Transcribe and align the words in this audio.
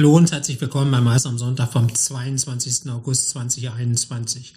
Hallo 0.00 0.16
und 0.16 0.32
herzlich 0.32 0.58
willkommen 0.62 0.90
beim 0.90 1.04
Mais 1.04 1.26
am 1.26 1.36
Sonntag 1.36 1.72
vom 1.72 1.94
22. 1.94 2.90
August 2.90 3.28
2021. 3.28 4.54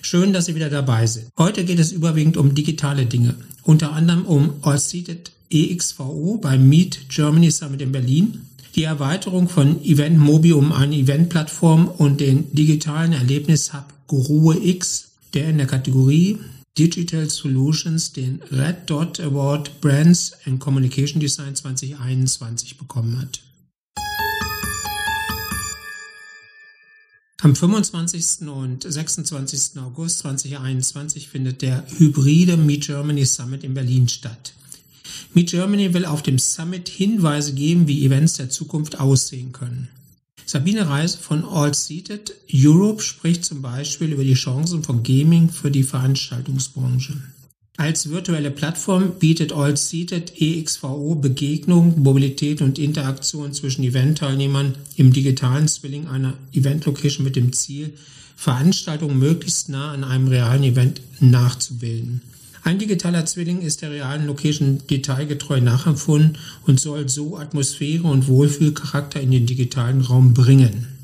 Schön, 0.00 0.32
dass 0.32 0.46
Sie 0.46 0.54
wieder 0.54 0.70
dabei 0.70 1.06
sind. 1.06 1.28
Heute 1.36 1.66
geht 1.66 1.78
es 1.78 1.92
überwiegend 1.92 2.38
um 2.38 2.54
digitale 2.54 3.04
Dinge, 3.04 3.34
unter 3.62 3.92
anderem 3.92 4.24
um 4.24 4.54
All-Seated 4.62 5.32
EXVO 5.50 6.38
beim 6.40 6.66
Meet 6.70 7.10
Germany 7.10 7.50
Summit 7.50 7.82
in 7.82 7.92
Berlin, 7.92 8.46
die 8.74 8.84
Erweiterung 8.84 9.50
von 9.50 9.84
Event 9.84 10.16
Mobi 10.16 10.54
um 10.54 10.72
eine 10.72 10.96
Eventplattform 10.96 11.88
und 11.88 12.22
den 12.22 12.50
digitalen 12.54 13.12
Erlebnishub 13.12 13.84
Grohe 14.06 14.56
X, 14.64 15.08
der 15.34 15.50
in 15.50 15.58
der 15.58 15.66
Kategorie 15.66 16.38
Digital 16.78 17.28
Solutions 17.28 18.14
den 18.14 18.40
Red 18.50 18.88
Dot 18.88 19.20
Award 19.20 19.78
Brands 19.82 20.32
and 20.46 20.58
Communication 20.58 21.20
Design 21.20 21.54
2021 21.54 22.78
bekommen 22.78 23.20
hat. 23.20 23.42
Am 27.46 27.54
25. 27.54 28.48
und 28.48 28.82
26. 28.82 29.78
August 29.78 30.18
2021 30.18 31.28
findet 31.28 31.62
der 31.62 31.86
hybride 31.96 32.56
Meet 32.56 32.86
Germany 32.86 33.24
Summit 33.24 33.62
in 33.62 33.72
Berlin 33.72 34.08
statt. 34.08 34.52
Meet 35.32 35.50
Germany 35.50 35.94
will 35.94 36.06
auf 36.06 36.22
dem 36.22 36.40
Summit 36.40 36.88
Hinweise 36.88 37.54
geben, 37.54 37.86
wie 37.86 38.04
Events 38.04 38.32
der 38.32 38.50
Zukunft 38.50 38.98
aussehen 38.98 39.52
können. 39.52 39.86
Sabine 40.44 40.88
Reis 40.88 41.14
von 41.14 41.44
All 41.44 41.72
Seated 41.72 42.34
Europe 42.52 43.00
spricht 43.00 43.44
zum 43.44 43.62
Beispiel 43.62 44.12
über 44.12 44.24
die 44.24 44.34
Chancen 44.34 44.82
von 44.82 45.04
Gaming 45.04 45.48
für 45.48 45.70
die 45.70 45.84
Veranstaltungsbranche. 45.84 47.14
Als 47.78 48.08
virtuelle 48.08 48.50
Plattform 48.50 49.18
bietet 49.18 49.52
All-Seated 49.52 50.40
EXVO 50.40 51.14
Begegnung, 51.16 52.00
Mobilität 52.00 52.62
und 52.62 52.78
Interaktion 52.78 53.52
zwischen 53.52 53.84
Eventteilnehmern 53.84 54.74
im 54.96 55.12
digitalen 55.12 55.68
Zwilling 55.68 56.06
einer 56.06 56.32
Event-Location 56.54 57.22
mit 57.22 57.36
dem 57.36 57.52
Ziel, 57.52 57.92
Veranstaltungen 58.34 59.18
möglichst 59.18 59.68
nah 59.68 59.92
an 59.92 60.04
einem 60.04 60.28
realen 60.28 60.62
Event 60.62 61.02
nachzubilden. 61.20 62.22
Ein 62.62 62.78
digitaler 62.78 63.26
Zwilling 63.26 63.60
ist 63.60 63.82
der 63.82 63.90
realen 63.90 64.26
Location 64.26 64.80
detailgetreu 64.88 65.60
nachempfunden 65.60 66.38
und 66.66 66.80
soll 66.80 67.10
so 67.10 67.36
Atmosphäre 67.36 68.08
und 68.08 68.26
Wohlfühlcharakter 68.26 69.20
in 69.20 69.30
den 69.30 69.46
digitalen 69.46 70.00
Raum 70.00 70.32
bringen. 70.32 70.95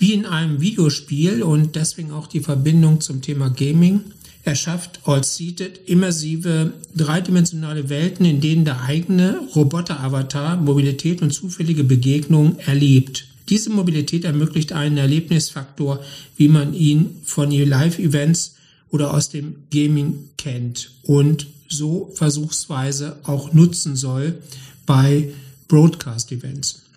Wie 0.00 0.14
in 0.14 0.26
einem 0.26 0.60
Videospiel 0.60 1.44
und 1.44 1.76
deswegen 1.76 2.10
auch 2.10 2.26
die 2.26 2.40
Verbindung 2.40 3.00
zum 3.00 3.22
Thema 3.22 3.50
Gaming 3.50 4.00
er 4.42 4.54
schafft 4.54 5.00
All-Seated 5.04 5.80
immersive, 5.86 6.72
dreidimensionale 6.96 7.88
Welten, 7.88 8.24
in 8.24 8.40
denen 8.40 8.64
der 8.64 8.82
eigene 8.82 9.38
Roboter-Avatar 9.54 10.56
Mobilität 10.56 11.20
und 11.20 11.30
zufällige 11.30 11.84
Begegnungen 11.84 12.58
erlebt. 12.60 13.26
Diese 13.50 13.70
Mobilität 13.70 14.24
ermöglicht 14.24 14.72
einen 14.72 14.96
Erlebnisfaktor, 14.96 16.00
wie 16.36 16.48
man 16.48 16.72
ihn 16.72 17.16
von 17.24 17.50
Live-Events 17.50 18.54
oder 18.90 19.12
aus 19.12 19.28
dem 19.28 19.56
Gaming 19.70 20.30
kennt 20.38 20.90
und 21.02 21.46
so 21.68 22.10
versuchsweise 22.14 23.18
auch 23.24 23.52
nutzen 23.52 23.94
soll 23.94 24.38
bei 24.86 25.30
Broadcast-Events. 25.68 26.89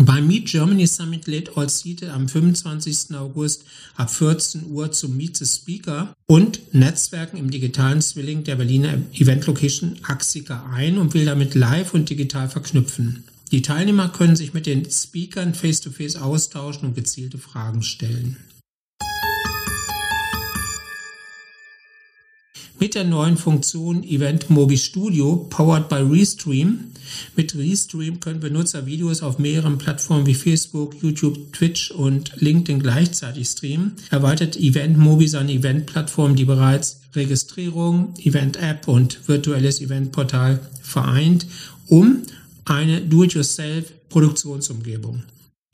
Beim 0.00 0.28
Meet 0.28 0.46
Germany 0.46 0.86
Summit 0.86 1.26
lädt 1.26 1.56
Allseated 1.56 2.10
am 2.10 2.28
25. 2.28 3.16
August 3.16 3.64
ab 3.96 4.08
14 4.08 4.70
Uhr 4.70 4.92
zum 4.92 5.16
Meet 5.16 5.38
the 5.38 5.44
Speaker 5.44 6.14
und 6.26 6.72
Netzwerken 6.72 7.36
im 7.36 7.50
digitalen 7.50 8.00
Zwilling 8.00 8.44
der 8.44 8.54
Berliner 8.54 8.94
Event-Location 9.12 9.96
Axica 10.04 10.70
ein 10.72 10.98
und 10.98 11.14
will 11.14 11.24
damit 11.24 11.56
live 11.56 11.94
und 11.94 12.08
digital 12.08 12.48
verknüpfen. 12.48 13.24
Die 13.50 13.62
Teilnehmer 13.62 14.08
können 14.08 14.36
sich 14.36 14.54
mit 14.54 14.66
den 14.66 14.88
Speakern 14.88 15.52
face-to-face 15.52 16.16
-face 16.16 16.20
austauschen 16.20 16.86
und 16.88 16.94
gezielte 16.94 17.38
Fragen 17.38 17.82
stellen. 17.82 18.36
Mit 22.80 22.94
der 22.94 23.02
neuen 23.02 23.36
Funktion 23.36 24.04
Event 24.04 24.50
Mobi 24.50 24.78
Studio, 24.78 25.48
powered 25.50 25.88
by 25.88 25.96
Restream. 25.96 26.92
Mit 27.34 27.56
Restream 27.56 28.20
können 28.20 28.38
Benutzer 28.38 28.86
Videos 28.86 29.20
auf 29.20 29.40
mehreren 29.40 29.78
Plattformen 29.78 30.26
wie 30.26 30.34
Facebook, 30.34 30.94
YouTube, 31.02 31.52
Twitch 31.52 31.90
und 31.90 32.34
LinkedIn 32.36 32.78
gleichzeitig 32.78 33.48
streamen. 33.48 33.94
Erweitert 34.10 34.56
Event 34.56 34.96
Mobi 34.96 35.26
seine 35.26 35.54
Event-Plattform, 35.54 36.36
die 36.36 36.44
bereits 36.44 37.00
Registrierung, 37.16 38.14
Event-App 38.22 38.86
und 38.86 39.26
virtuelles 39.26 39.80
Eventportal 39.80 40.60
vereint, 40.80 41.48
um 41.88 42.22
eine 42.64 43.00
Do-it-yourself-Produktionsumgebung. 43.00 45.24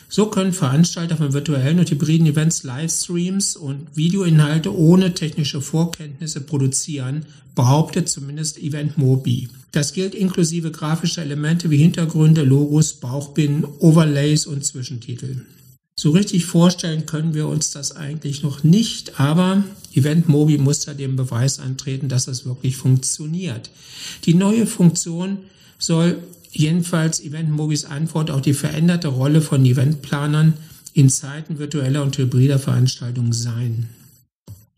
So 0.09 0.27
können 0.27 0.53
Veranstalter 0.53 1.17
von 1.17 1.33
virtuellen 1.33 1.79
und 1.79 1.91
hybriden 1.91 2.27
Events 2.27 2.63
Livestreams 2.63 3.57
und 3.57 3.87
Videoinhalte 3.95 4.77
ohne 4.77 5.15
technische 5.15 5.61
Vorkenntnisse 5.61 6.41
produzieren, 6.41 7.27
behauptet 7.55 8.09
zumindest 8.09 8.59
Event 8.59 8.99
Mobi. 8.99 9.49
Das 9.73 9.93
gilt 9.93 10.15
inklusive 10.15 10.71
grafischer 10.71 11.23
Elemente 11.23 11.71
wie 11.71 11.79
Hintergründe, 11.79 12.43
Logos, 12.43 12.95
Bauchbinden, 12.95 13.65
Overlays 13.81 14.47
und 14.47 14.65
Zwischentitel. 14.65 15.43
So 15.97 16.11
richtig 16.11 16.45
vorstellen 16.45 17.07
können 17.07 17.35
wir 17.35 17.47
uns 17.47 17.71
das 17.71 17.95
eigentlich 17.95 18.43
noch 18.43 18.65
nicht, 18.65 19.21
aber 19.21 19.63
Event 19.95 20.29
Mobi 20.29 20.59
muss 20.59 20.81
da 20.81 20.93
dem 20.93 21.15
Beweis 21.15 21.61
antreten, 21.61 22.09
dass 22.09 22.27
es 22.27 22.45
wirklich 22.45 22.77
funktioniert. 22.77 23.71
Die 24.25 24.35
neue 24.35 24.67
Funktion 24.67 25.39
soll 25.79 26.19
jedenfalls 26.55 27.21
Event 27.21 27.51
Mobis 27.51 27.85
Antwort 27.85 28.31
auf 28.31 28.43
die 28.43 28.55
veränderte 28.55 29.09
Rolle 29.09 29.41
von 29.41 29.65
Eventplanern 29.65 30.55
in 30.93 31.11
Zeiten 31.11 31.59
virtueller 31.59 32.03
und 32.03 32.17
hybrider 32.17 32.59
Veranstaltungen 32.59 33.33
sein. 33.33 33.89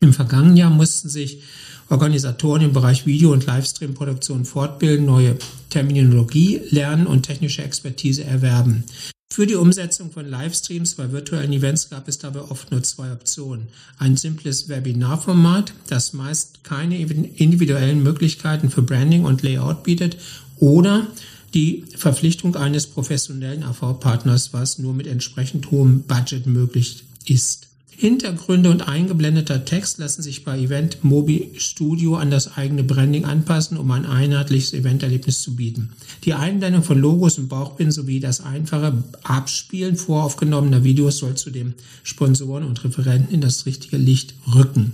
Im 0.01 0.13
vergangenen 0.13 0.57
Jahr 0.57 0.71
mussten 0.71 1.09
sich 1.09 1.43
Organisatoren 1.89 2.63
im 2.63 2.73
Bereich 2.73 3.07
Video- 3.07 3.33
und 3.33 3.47
Livestream-Produktion 3.47 4.45
fortbilden, 4.45 5.07
neue 5.07 5.37
Terminologie 5.71 6.61
lernen 6.71 7.07
und 7.07 7.23
technische 7.23 7.63
Expertise 7.63 8.25
erwerben. 8.25 8.85
Für 9.33 9.47
die 9.47 9.55
Umsetzung 9.55 10.11
von 10.11 10.27
Livestreams 10.27 10.95
bei 10.95 11.13
virtuellen 11.13 11.53
Events 11.53 11.91
gab 11.91 12.09
es 12.09 12.19
dabei 12.19 12.41
oft 12.41 12.71
nur 12.71 12.83
zwei 12.83 13.13
Optionen. 13.13 13.69
Ein 13.99 14.17
simples 14.17 14.69
Webinarformat, 14.69 15.75
das 15.89 16.13
meist 16.13 16.65
keine 16.65 16.99
individuellen 16.99 18.03
Möglichkeiten 18.03 18.71
für 18.71 18.83
Branding 18.83 19.25
und 19.25 19.43
Layout 19.43 19.83
bietet, 19.83 20.17
oder 20.59 21.07
die 21.55 21.85
Verpflichtung 21.97 22.57
eines 22.57 22.87
professionellen 22.87 23.63
AV-Partners, 23.63 24.53
was 24.53 24.79
nur 24.79 24.95
mit 24.95 25.07
entsprechend 25.07 25.71
hohem 25.71 26.03
Budget 26.03 26.47
möglich 26.47 27.05
ist. 27.27 27.66
Hintergründe 27.99 28.69
und 28.71 28.87
eingeblendeter 28.87 29.65
Text 29.65 29.97
lassen 29.97 30.21
sich 30.21 30.45
bei 30.45 30.59
Event 30.59 31.03
Mobi 31.03 31.53
Studio 31.57 32.17
an 32.17 32.31
das 32.31 32.59
eigene 32.59 32.85
Branding 32.85 33.25
anpassen, 33.25 33.79
um 33.79 33.91
ein 33.91 34.05
einheitliches 34.05 34.75
Eventerlebnis 34.75 35.41
zu 35.41 35.57
bieten. 35.57 35.91
Die 36.25 36.35
Einblendung 36.35 36.83
von 36.83 36.99
Logos 36.99 37.39
und 37.39 37.49
Bauchbinden 37.49 37.93
sowie 37.93 38.21
das 38.21 38.43
einfache 38.43 39.03
Abspielen 39.23 39.97
voraufgenommener 39.97 40.85
Videos 40.85 41.19
soll 41.19 41.37
zudem 41.37 41.73
Sponsoren 42.03 42.65
und 42.65 42.85
Referenten 42.85 43.35
in 43.35 43.41
das 43.41 43.65
richtige 43.65 43.97
Licht 43.97 44.35
rücken. 44.55 44.93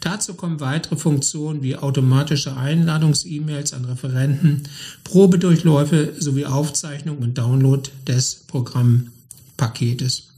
Dazu 0.00 0.34
kommen 0.34 0.60
weitere 0.60 0.96
Funktionen 0.96 1.62
wie 1.62 1.76
automatische 1.76 2.56
Einladungs-E-Mails 2.56 3.72
an 3.72 3.86
Referenten, 3.86 4.64
Probedurchläufe 5.02 6.12
sowie 6.18 6.44
Aufzeichnung 6.44 7.18
und 7.18 7.38
Download 7.38 7.88
des 8.06 8.44
Programmpaketes. 8.46 10.33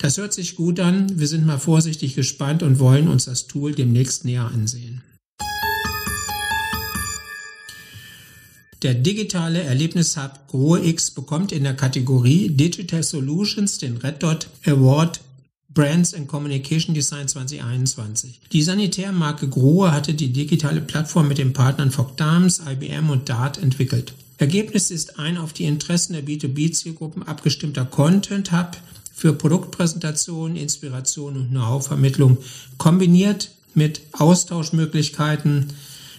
Das 0.00 0.16
hört 0.16 0.32
sich 0.32 0.56
gut 0.56 0.80
an. 0.80 1.18
Wir 1.20 1.28
sind 1.28 1.44
mal 1.44 1.58
vorsichtig 1.58 2.14
gespannt 2.14 2.62
und 2.62 2.78
wollen 2.78 3.06
uns 3.06 3.26
das 3.26 3.46
Tool 3.46 3.74
demnächst 3.74 4.24
näher 4.24 4.46
ansehen. 4.46 5.02
Der 8.80 8.94
digitale 8.94 9.60
Erlebnishub 9.60 10.48
GroX 10.48 11.10
bekommt 11.10 11.52
in 11.52 11.64
der 11.64 11.74
Kategorie 11.74 12.48
Digital 12.48 13.02
Solutions 13.02 13.76
den 13.76 13.98
Red 13.98 14.22
Dot 14.22 14.48
Award 14.64 15.20
Brands 15.68 16.14
and 16.14 16.26
Communication 16.28 16.94
Design 16.94 17.28
2021. 17.28 18.40
Die 18.52 18.62
Sanitärmarke 18.62 19.48
Grohe 19.48 19.92
hatte 19.92 20.14
die 20.14 20.32
digitale 20.32 20.80
Plattform 20.80 21.28
mit 21.28 21.36
den 21.36 21.52
Partnern 21.52 21.90
Fock 21.90 22.16
Dams, 22.16 22.62
IBM 22.66 23.10
und 23.10 23.28
Dart 23.28 23.58
entwickelt. 23.58 24.14
Ergebnis 24.38 24.90
ist 24.90 25.18
ein 25.18 25.36
auf 25.36 25.52
die 25.52 25.64
Interessen 25.64 26.14
der 26.14 26.24
B2B-Zielgruppen 26.24 27.22
abgestimmter 27.22 27.84
Content-Hub, 27.84 28.78
für 29.20 29.34
Produktpräsentation, 29.34 30.56
Inspiration 30.56 31.36
und 31.36 31.50
Know-how-Vermittlung 31.50 32.38
kombiniert 32.78 33.50
mit 33.74 34.00
Austauschmöglichkeiten 34.12 35.66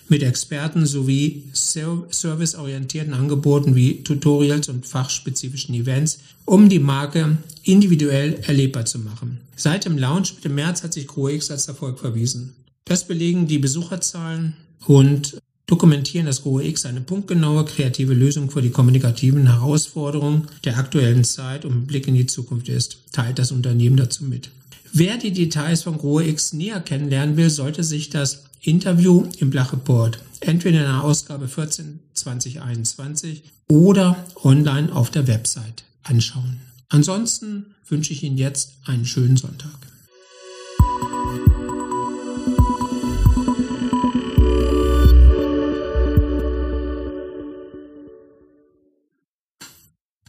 mit 0.07 0.21
Experten 0.21 0.86
sowie 0.86 1.45
serviceorientierten 1.51 3.15
Angeboten 3.15 3.74
wie 3.74 4.03
Tutorials 4.03 4.69
und 4.69 4.86
fachspezifischen 4.86 5.74
Events, 5.74 6.19
um 6.45 6.69
die 6.69 6.77
Marke 6.77 7.38
individuell 7.63 8.39
erlebbar 8.45 8.86
zu 8.86 9.00
machen. 9.00 9.39
Seit 9.56 9.86
dem 9.86 9.97
Launch 9.97 10.36
Mitte 10.36 10.50
März 10.50 10.83
hat 10.83 10.94
sich 10.94 11.07
GroX 11.07 11.50
als 11.50 11.68
Erfolg 11.68 11.97
verwiesen. 11.97 12.54
Das 12.86 13.07
belegen 13.07 13.47
die 13.47 13.57
Besucherzahlen 13.57 14.54
und 14.86 15.42
dokumentieren, 15.71 16.25
dass 16.25 16.44
GoX 16.44 16.85
eine 16.85 17.00
punktgenaue, 17.00 17.63
kreative 17.63 18.13
Lösung 18.13 18.51
für 18.51 18.62
die 18.62 18.71
kommunikativen 18.71 19.47
Herausforderungen 19.47 20.50
der 20.65 20.77
aktuellen 20.77 21.23
Zeit 21.23 21.63
und 21.63 21.88
Blick 21.88 22.07
in 22.09 22.15
die 22.15 22.25
Zukunft 22.25 22.68
ist, 22.68 22.97
teilt 23.13 23.39
das 23.39 23.53
Unternehmen 23.53 23.95
dazu 23.95 24.25
mit. 24.25 24.51
Wer 24.91 25.15
die 25.15 25.31
Details 25.31 25.83
von 25.83 25.97
GoX 25.97 26.51
näher 26.51 26.81
kennenlernen 26.81 27.38
will, 27.38 27.50
sollte 27.50 27.85
sich 27.85 28.09
das 28.09 28.44
Interview 28.62 29.29
im 29.39 29.50
Blach 29.50 29.71
Report 29.71 30.19
entweder 30.41 30.79
in 30.79 30.85
der 30.85 31.03
Ausgabe 31.03 31.47
14 31.47 32.00
2021 32.13 33.44
oder 33.69 34.25
online 34.44 34.94
auf 34.94 35.09
der 35.09 35.27
Website 35.27 35.85
anschauen. 36.03 36.59
Ansonsten 36.89 37.68
wünsche 37.88 38.12
ich 38.12 38.23
Ihnen 38.23 38.38
jetzt 38.38 38.73
einen 38.85 39.06
schönen 39.06 39.38
Sonntag. 39.38 39.91